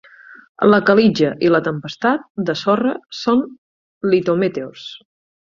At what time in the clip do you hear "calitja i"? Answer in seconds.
0.89-1.51